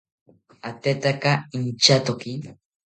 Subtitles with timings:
[0.69, 2.31] Atetaka intyatoki